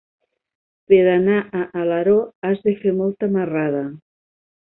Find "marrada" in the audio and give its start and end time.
3.39-3.85